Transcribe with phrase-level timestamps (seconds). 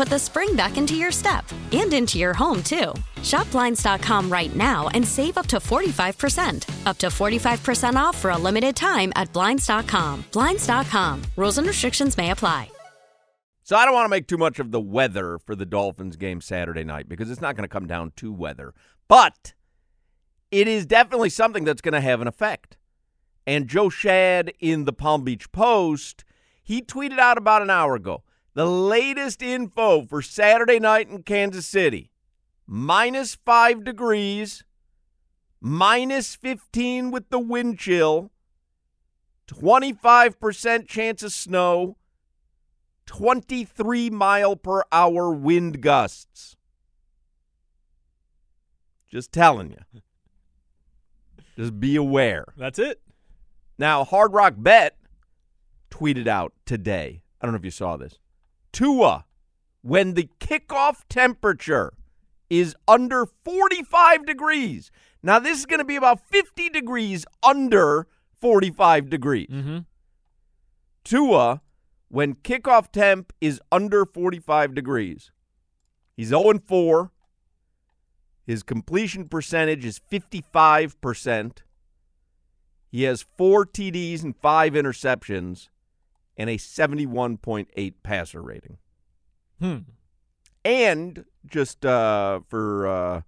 [0.00, 2.94] put the spring back into your step and into your home, too.
[3.22, 6.86] Shop Blinds.com right now and save up to 45%.
[6.86, 10.24] Up to 45% off for a limited time at Blinds.com.
[10.32, 11.22] Blinds.com.
[11.36, 12.70] Rules and restrictions may apply.
[13.62, 16.40] So I don't want to make too much of the weather for the Dolphins game
[16.40, 18.72] Saturday night because it's not going to come down to weather.
[19.06, 19.52] But
[20.50, 22.78] it is definitely something that's going to have an effect.
[23.46, 26.24] And Joe Schad in the Palm Beach Post,
[26.62, 28.22] he tweeted out about an hour ago
[28.54, 32.10] the latest info for Saturday night in Kansas City
[32.66, 34.64] minus five degrees,
[35.60, 38.30] minus 15 with the wind chill,
[39.48, 41.96] 25% chance of snow,
[43.06, 46.56] 23 mile per hour wind gusts.
[49.10, 50.00] Just telling you.
[51.56, 52.46] Just be aware.
[52.56, 53.00] That's it.
[53.76, 54.96] Now, Hard Rock Bet
[55.90, 57.22] tweeted out today.
[57.40, 58.20] I don't know if you saw this.
[58.72, 59.24] Tua,
[59.82, 61.92] when the kickoff temperature
[62.50, 64.90] is under 45 degrees.
[65.22, 68.06] Now, this is going to be about 50 degrees under
[68.40, 69.48] 45 degrees.
[69.48, 69.78] Mm-hmm.
[71.04, 71.62] Tua,
[72.08, 75.30] when kickoff temp is under 45 degrees,
[76.16, 77.12] he's 0 4.
[78.46, 81.58] His completion percentage is 55%.
[82.90, 85.68] He has four TDs and five interceptions
[86.40, 88.78] and a 71.8 passer rating.
[89.60, 89.76] Hmm.
[90.64, 93.20] And just uh, for uh,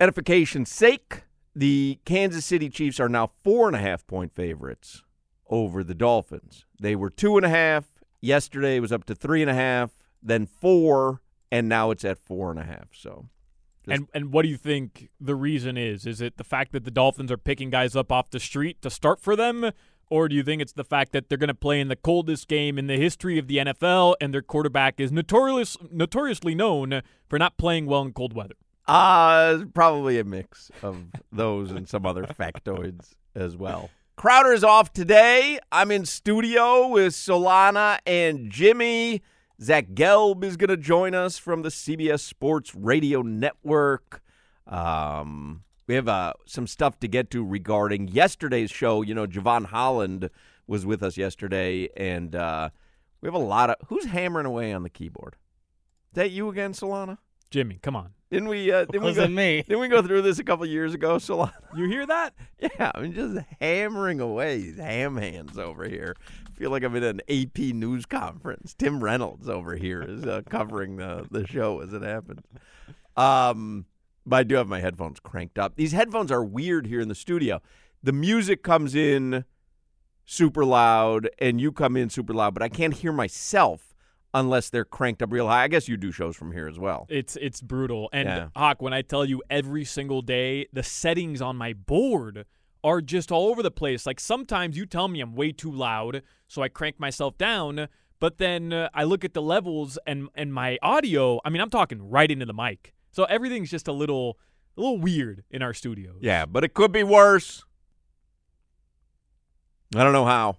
[0.00, 5.02] edification's sake, the Kansas City Chiefs are now four and a half point favorites
[5.50, 6.64] over the Dolphins.
[6.80, 7.84] They were two and a half.
[8.22, 9.90] Yesterday it was up to three and a half,
[10.22, 11.20] then four,
[11.50, 12.88] and now it's at four and a half.
[12.94, 13.28] So
[13.84, 16.06] Just- And and what do you think the reason is?
[16.06, 18.88] Is it the fact that the Dolphins are picking guys up off the street to
[18.88, 19.72] start for them?
[20.12, 22.46] Or do you think it's the fact that they're going to play in the coldest
[22.46, 27.00] game in the history of the NFL and their quarterback is notorious, notoriously known
[27.30, 28.56] for not playing well in cold weather?
[28.86, 30.98] Uh, probably a mix of
[31.32, 33.88] those and some other factoids as well.
[34.14, 35.58] Crowder's off today.
[35.72, 39.22] I'm in studio with Solana and Jimmy.
[39.62, 44.20] Zach Gelb is going to join us from the CBS Sports Radio Network.
[44.66, 49.02] Um, we have uh, some stuff to get to regarding yesterday's show.
[49.02, 50.30] You know, Jevon Holland
[50.66, 52.70] was with us yesterday, and uh,
[53.20, 53.76] we have a lot of.
[53.88, 55.36] Who's hammering away on the keyboard?
[56.12, 57.18] Is that you again, Solana?
[57.50, 58.14] Jimmy, come on.
[58.30, 58.72] Didn't we?
[58.72, 59.62] Uh, didn't we Wasn't go, me.
[59.68, 61.52] Didn't we go through this a couple years ago, Solana?
[61.76, 62.32] You hear that?
[62.58, 66.16] Yeah, I'm just hammering away these ham hands over here.
[66.48, 68.72] I feel like I'm in an AP news conference.
[68.72, 72.46] Tim Reynolds over here is uh, covering the the show as it happens.
[73.14, 73.84] Um,
[74.26, 75.76] but I do have my headphones cranked up.
[75.76, 77.60] These headphones are weird here in the studio.
[78.02, 79.44] The music comes in
[80.24, 83.94] super loud, and you come in super loud, but I can't hear myself
[84.34, 85.64] unless they're cranked up real high.
[85.64, 87.06] I guess you do shows from here as well.
[87.08, 88.08] It's it's brutal.
[88.12, 88.48] And Yeah.
[88.56, 92.46] Hawk, when I tell you every single day, the settings on my board
[92.84, 94.06] are just all over the place.
[94.06, 97.88] Like sometimes you tell me I'm way too loud, so I crank myself down.
[98.18, 101.40] But then uh, I look at the levels and and my audio.
[101.44, 104.38] I mean, I'm talking right into the mic, so everything's just a little
[104.76, 106.16] a little weird in our studios.
[106.20, 107.64] Yeah, but it could be worse.
[109.94, 110.56] I don't know how.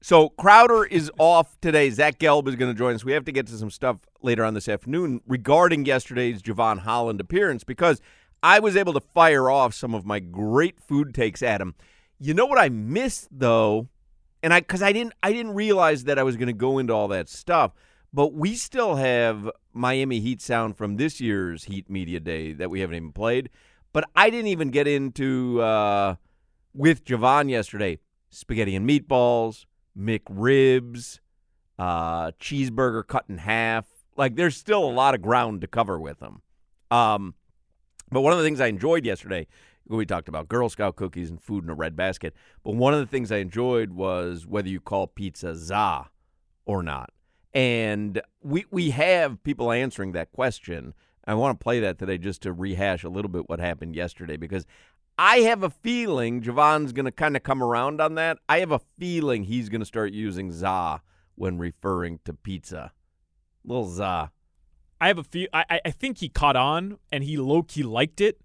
[0.00, 1.90] So Crowder is off today.
[1.90, 3.04] Zach Gelb is going to join us.
[3.04, 7.20] We have to get to some stuff later on this afternoon regarding yesterday's Jevon Holland
[7.20, 8.00] appearance because
[8.42, 11.74] I was able to fire off some of my great food takes at him.
[12.20, 13.88] You know what I missed though,
[14.42, 16.92] and I because I didn't I didn't realize that I was going to go into
[16.92, 17.72] all that stuff.
[18.12, 22.80] But we still have Miami Heat sound from this year's Heat Media Day that we
[22.80, 23.50] haven't even played.
[23.92, 26.16] But I didn't even get into uh,
[26.74, 27.98] with Jevon yesterday
[28.30, 29.64] spaghetti and meatballs,
[29.98, 31.18] McRibs,
[31.78, 33.86] uh, cheeseburger cut in half.
[34.16, 36.42] Like there's still a lot of ground to cover with them.
[36.90, 37.34] Um,
[38.10, 39.46] but one of the things I enjoyed yesterday,
[39.86, 42.34] we talked about Girl Scout cookies and food in a red basket.
[42.64, 46.08] But one of the things I enjoyed was whether you call pizza za
[46.64, 47.10] or not.
[47.54, 50.94] And we we have people answering that question.
[51.24, 54.36] I want to play that today just to rehash a little bit what happened yesterday
[54.36, 54.66] because
[55.18, 58.38] I have a feeling Jevon's going to kind of come around on that.
[58.48, 61.02] I have a feeling he's going to start using za
[61.34, 62.92] when referring to pizza.
[63.64, 64.30] Little za.
[65.00, 65.48] I have a feel.
[65.52, 68.40] I, I think he caught on and he low key liked it.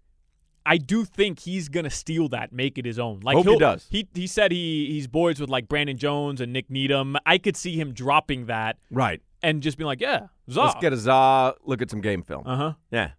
[0.66, 3.20] I do think he's gonna steal that, make it his own.
[3.22, 3.88] Like Hope he does.
[3.90, 7.18] He he said he he's boys with like Brandon Jones and Nik Needham.
[7.26, 9.22] I could see him dropping that Right.
[9.42, 10.28] and just being like, yeah.
[10.48, 11.56] Let's get a za.
[11.66, 12.44] Look at some game film.
[12.46, 12.74] Uh huh.
[12.92, 13.12] Yeah.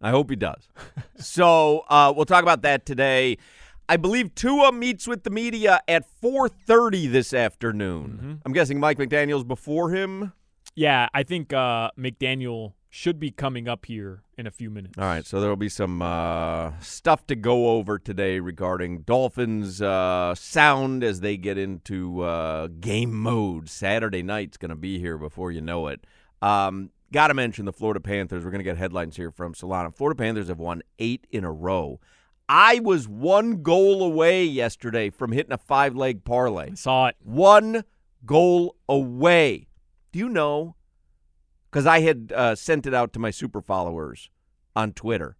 [0.00, 0.68] I hope he does.
[1.16, 3.38] so uh, we'll talk about that today.
[3.88, 8.18] I believe Tua meets with the media at 4:30 this afternoon.
[8.18, 8.32] Mm-hmm.
[8.44, 10.32] I'm guessing Mike McDaniel's before him.
[10.74, 14.96] Yeah, I think uh, McDaniel should be coming up here in a few minutes.
[14.96, 19.82] All right, so there will be some uh, stuff to go over today regarding Dolphins
[19.82, 23.68] uh, sound as they get into uh, game mode.
[23.68, 26.06] Saturday night's going to be here before you know it.
[26.40, 28.44] Um, Got to mention the Florida Panthers.
[28.44, 29.94] We're going to get headlines here from Solana.
[29.94, 32.00] Florida Panthers have won eight in a row.
[32.48, 36.70] I was one goal away yesterday from hitting a five leg parlay.
[36.72, 37.16] I saw it.
[37.22, 37.84] One
[38.24, 39.68] goal away.
[40.12, 40.75] Do you know?
[41.76, 44.30] Because I had uh, sent it out to my super followers
[44.74, 45.36] on Twitter.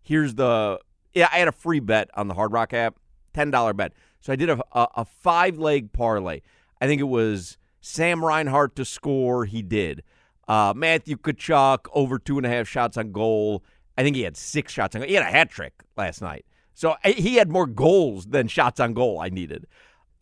[0.00, 0.80] Here's the
[1.12, 2.98] yeah, I had a free bet on the Hard Rock app,
[3.34, 3.92] ten dollar bet.
[4.22, 6.40] So I did a, a, a five leg parlay.
[6.80, 9.44] I think it was Sam Reinhart to score.
[9.44, 10.02] He did.
[10.48, 13.62] Uh, Matthew Tkachuk over two and a half shots on goal.
[13.98, 15.08] I think he had six shots on goal.
[15.08, 16.46] He had a hat trick last night.
[16.72, 19.66] So I, he had more goals than shots on goal I needed.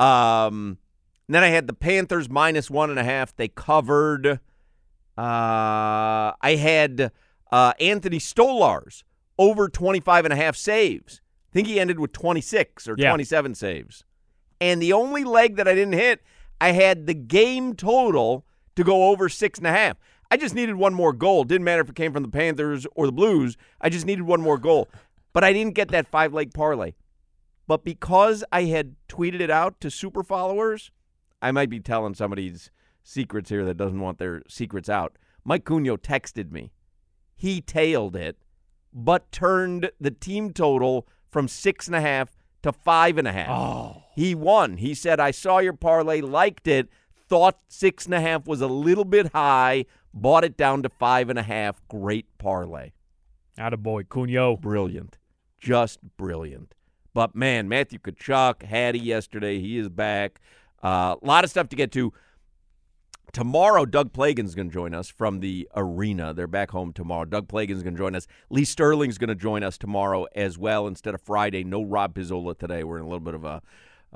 [0.00, 0.78] Um,
[1.28, 3.36] then I had the Panthers minus one and a half.
[3.36, 4.40] They covered.
[5.18, 7.10] Uh, I had
[7.50, 9.02] uh, Anthony Stolarz
[9.38, 11.20] over 25 and a half saves.
[11.50, 13.10] I think he ended with 26 or Yeah.
[13.10, 14.04] 27 saves.
[14.60, 16.22] And the only leg that I didn't hit,
[16.60, 18.44] I had the game total
[18.76, 19.96] to go over six and a half.
[20.30, 21.42] I just needed one more goal.
[21.44, 23.56] Didn't matter if it came from the Panthers or the Blues.
[23.80, 24.88] I just needed one more goal.
[25.32, 26.92] But I didn't get that five leg parlay.
[27.66, 30.90] But because I had tweeted it out to super followers,
[31.42, 32.70] I might be telling somebody's
[33.08, 35.16] secrets here that doesn't want their secrets out.
[35.42, 36.72] Mike Cunio texted me.
[37.34, 38.36] He tailed it,
[38.92, 43.48] but turned the team total from six and a half to five and a half.
[43.48, 44.02] Oh.
[44.14, 44.76] He won.
[44.76, 46.88] He said, I saw your parlay, liked it,
[47.28, 51.30] thought six and a half was a little bit high, bought it down to five
[51.30, 51.80] and a half.
[51.88, 52.92] Great parlay.
[53.56, 54.60] Attaboy, Cunyo.
[54.60, 55.16] Brilliant.
[55.58, 56.74] Just brilliant.
[57.14, 59.60] But man, Matthew Tkachuk, Hattie yesterday.
[59.60, 60.40] He is back.
[60.82, 62.12] A lot of stuff to get to.
[63.32, 66.32] Tomorrow, Doug Plagens's going to join us from the arena.
[66.32, 67.24] They're back home tomorrow.
[67.24, 68.26] Doug Plagens's going to join us.
[68.50, 71.62] Lee Sterling's going to join us tomorrow as well instead of Friday.
[71.62, 72.84] No Rob Pizzola today.
[72.84, 73.62] We're in a little bit of a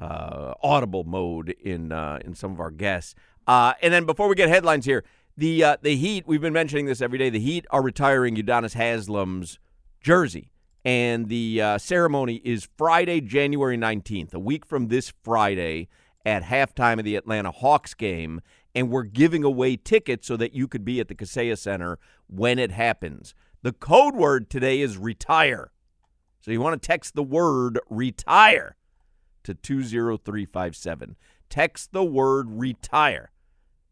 [0.00, 3.14] uh, audible mode in uh, in some of our guests.
[3.46, 5.04] Uh, and then before we get headlines here,
[5.36, 6.26] the uh, the Heat.
[6.26, 7.28] We've been mentioning this every day.
[7.28, 9.58] The Heat are retiring Udonis Haslem's
[10.00, 10.50] jersey,
[10.84, 15.88] and the uh, ceremony is Friday, January nineteenth, a week from this Friday
[16.24, 18.40] at halftime of the Atlanta Hawks game.
[18.74, 22.58] And we're giving away tickets so that you could be at the Kaseya Center when
[22.58, 23.34] it happens.
[23.62, 25.72] The code word today is retire.
[26.40, 28.76] So you want to text the word retire
[29.44, 31.16] to 20357.
[31.48, 33.30] Text the word retire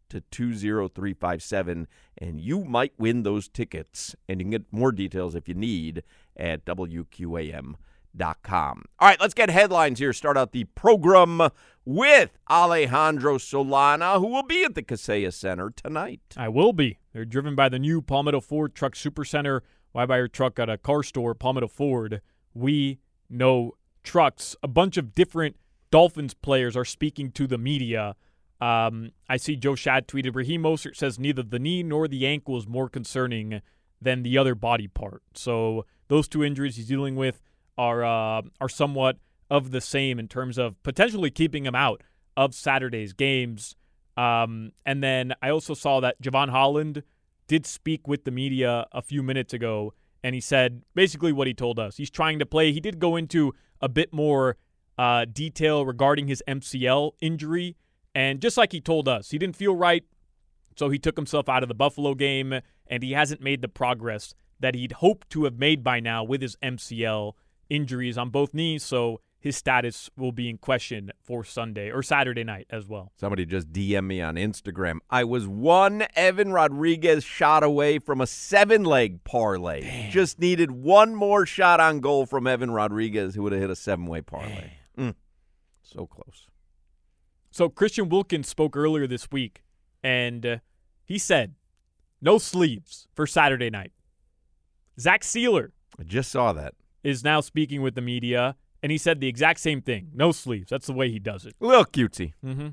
[0.09, 1.87] to 20357
[2.19, 4.17] and you might win those tickets.
[4.29, 6.03] And you can get more details if you need
[6.37, 7.77] at WQAM.com.
[8.99, 10.13] All right, let's get headlines here.
[10.13, 11.41] Start out the program
[11.85, 16.21] with Alejandro Solana, who will be at the Kaseya Center tonight.
[16.37, 16.99] I will be.
[17.13, 19.61] They're driven by the new Palmetto Ford Truck Supercenter.
[19.93, 22.21] Why buy your truck at a car store, Palmetto Ford?
[22.55, 22.99] We
[23.29, 24.57] know trucks.
[24.63, 25.57] A bunch of different
[25.91, 28.15] Dolphins players are speaking to the media.
[28.61, 32.57] Um, I see Joe Schad tweeted Raheem Mostert says neither the knee nor the ankle
[32.59, 33.63] is more concerning
[34.01, 35.23] than the other body part.
[35.35, 37.41] So those two injuries he's dealing with
[37.81, 39.17] are uh, are somewhat
[39.49, 42.03] of the same in terms of potentially keeping him out
[42.37, 43.75] of Saturday's games.
[44.19, 47.03] Um, and then I also saw that Jevon Holland
[47.49, 51.55] did speak with the media a few minutes ago, and he said basically what he
[51.55, 51.97] told us.
[51.97, 52.71] He's trying to play.
[52.71, 54.57] He did go into a bit more
[54.99, 57.77] uh, detail regarding his MCL injury,
[58.15, 60.05] and just like he told us, he didn't feel right
[60.77, 64.35] So he took himself out of the Buffalo game, and he hasn't made the progress
[64.61, 67.33] that he'd hoped to have made by now with his MCL
[67.71, 68.83] injuries on both knees.
[68.83, 73.13] So his status will be in question for Sunday or Saturday night as well.
[73.17, 74.99] Somebody just DM me on Instagram.
[75.09, 79.81] I was one Evan Rodrigues shot away from a seven leg parlay.
[79.81, 80.11] Damn.
[80.11, 83.77] Just needed one more shot on goal from Evan Rodrigues, who would have hit a
[83.77, 84.73] seven way parlay.
[84.99, 85.15] Mm.
[85.83, 86.47] So close.
[87.51, 89.63] So Christian Wilkins spoke earlier this week,
[90.05, 90.57] and uh,
[91.05, 91.55] he said,
[92.21, 93.93] no sleeves for Saturday night.
[94.99, 95.71] Zach Sieler.
[95.99, 96.75] I just saw that.
[97.03, 100.11] Is now speaking with the media and he said the exact same thing.
[100.15, 100.71] No sleeves.
[100.71, 101.55] That's the way he does it.
[101.61, 102.33] A little cutesy.
[102.45, 102.69] Mm-hmm.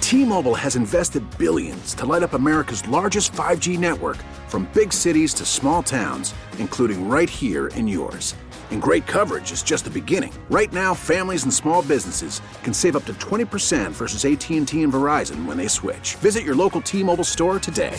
[0.00, 4.18] T-Mobile has invested billions to light up America's largest 5G network
[4.48, 8.34] from big cities to small towns, including right here in yours.
[8.70, 10.32] And great coverage is just the beginning.
[10.50, 15.46] Right now, families and small businesses can save up to 20% versus AT&T and Verizon
[15.46, 16.16] when they switch.
[16.16, 17.98] Visit your local T-Mobile store today.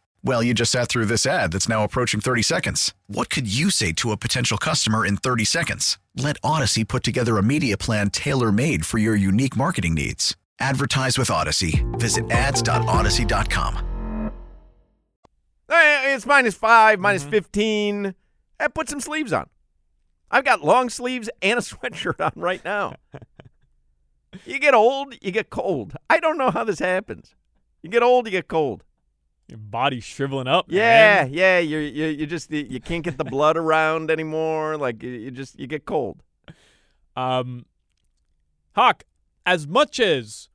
[0.23, 2.93] Well, you just sat through this ad that's now approaching 30 seconds.
[3.07, 5.97] What could you say to a potential customer in 30 seconds?
[6.15, 10.37] Let Audacy put together a media plan tailor made for your unique marketing needs.
[10.59, 11.83] Advertise with Audacy.
[11.99, 13.87] Visit ads.audacy.com.
[16.21, 17.31] It's minus 5 minus mm-hmm.
[17.31, 18.15] 15.
[18.59, 19.49] I put some sleeves on.
[20.29, 22.95] I've got long sleeves and a sweatshirt on right now.
[24.45, 25.95] you get old, you get cold.
[26.09, 27.33] I don't know how this happens.
[27.81, 28.83] You get old, you get cold.
[29.51, 30.67] Your body's shriveling up.
[30.69, 31.33] Yeah, man.
[31.33, 31.59] yeah.
[31.59, 34.77] You you you just you can't get the blood around anymore.
[34.77, 36.23] Like you just you get cold.
[37.17, 37.65] Um,
[38.73, 39.03] Hawk,
[39.45, 40.47] as much as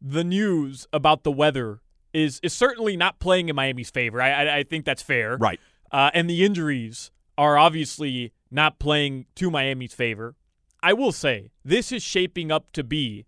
[0.00, 1.80] the news about the weather
[2.14, 5.36] is is certainly not playing in Miami's favor, I I, I think that's fair.
[5.36, 5.60] Right.
[5.90, 10.36] Uh, and the injuries are obviously not playing to Miami's favor.
[10.82, 13.26] I will say this is shaping up to be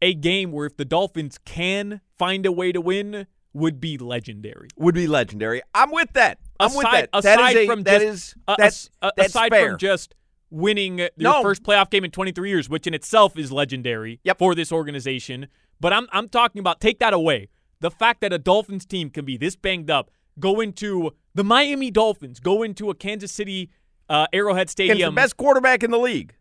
[0.00, 4.68] a game where if the Dolphins can find a way to win, would be legendary.
[4.76, 5.62] Would be legendary.
[5.74, 6.38] I'm with that.
[6.60, 7.08] I'm aside, with that.
[7.12, 9.70] Aside that is a, from that just, is, that's, uh, that's aside fair.
[9.70, 10.14] from just
[10.50, 11.42] winning your No.
[11.42, 14.38] first playoff game in 23 years, which in itself is legendary Yep.
[14.38, 15.48] for this organization.
[15.80, 17.48] But I'm I'm talking about take that away.
[17.80, 21.90] The fact that a Dolphins team can be this banged up, go into the Miami
[21.90, 23.70] Dolphins, go into a Kansas City
[24.08, 26.34] uh, Arrowhead Stadium, the best quarterback in the league.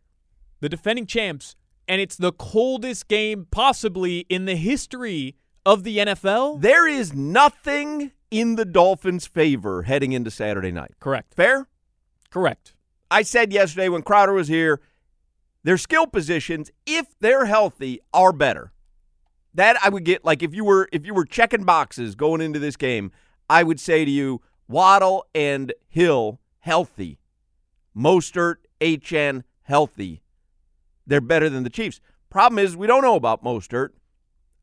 [0.61, 1.55] the defending champs,
[1.87, 5.35] and it's the coldest game possibly in the history
[5.67, 6.61] of the NFL.
[6.61, 10.93] There is nothing in the Dolphins' favor heading into Saturday night.
[11.01, 11.33] Correct.
[11.33, 11.67] Fair?
[12.29, 12.73] Correct.
[13.11, 14.79] I said yesterday when Crowder was here,
[15.65, 18.71] their skill positions, if they're healthy, are better.
[19.53, 22.59] That I would get like if you were if you were checking boxes going into
[22.59, 23.11] this game,
[23.49, 27.19] I would say to you, Waddle and Hill healthy.
[27.95, 30.21] Mostert, Achane healthy.
[31.05, 31.99] They're better than the Chiefs.
[32.29, 33.89] Problem is we don't know about Mostert.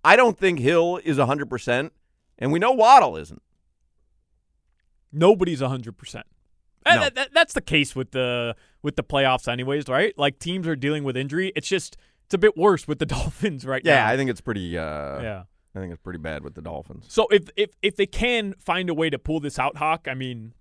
[0.04, 1.90] I don't think Hill is 100%,
[2.38, 3.42] and we know Waddle isn't.
[5.12, 6.22] Nobody's 100%.
[6.86, 7.00] And No.
[7.04, 10.12] that- that- that's the case with the with the playoffs anyways, right?
[10.18, 11.50] Like teams are dealing with injury.
[11.56, 11.96] It's just
[12.26, 14.08] it's a bit worse with the Dolphins right Yeah, now.
[14.08, 15.44] I think it's pretty uh yeah.
[15.74, 17.06] I think it's pretty bad with the Dolphins.
[17.08, 20.12] So if if if they can find a way to pull this out, Hawk, I
[20.14, 20.52] mean,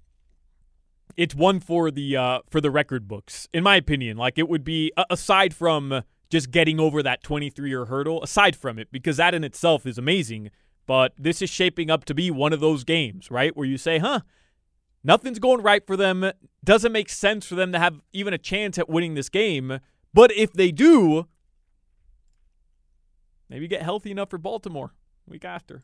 [1.17, 4.15] it's one for the uh, for the record books, in my opinion.
[4.15, 8.21] Like it would be aside from just getting over that 23 year hurdle.
[8.21, 10.51] Aside from it, because that in itself is amazing.
[10.85, 13.99] But this is shaping up to be one of those games, right, where you say,
[13.99, 14.19] "Huh,
[15.03, 16.31] Nothing's going right for them.
[16.63, 19.79] Doesn't make sense for them to have even a chance at winning this game.
[20.13, 21.27] But if they do,
[23.49, 24.93] maybe get healthy enough for Baltimore
[25.27, 25.83] week after.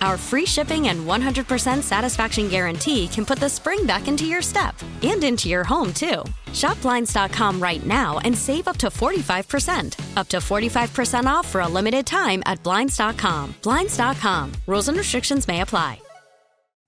[0.00, 4.74] Our free shipping and 100% satisfaction guarantee can put the spring back into your step
[5.02, 6.24] and into your home, too.
[6.54, 10.16] Shop Blinds.com right now and save up to 45%.
[10.16, 13.54] Up to 45% off for a limited time at Blinds.com.
[13.62, 14.52] Blinds.com.
[14.66, 16.00] Rules and restrictions may apply.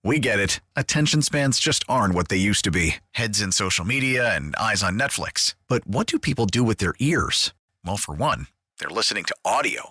[0.05, 0.61] We get it.
[0.75, 4.83] Attention spans just aren't what they used to be heads in social media and eyes
[4.83, 5.55] on Netflix.
[5.69, 7.53] But what do people do with their ears?
[7.85, 9.91] Well, for one, they're listening to audio.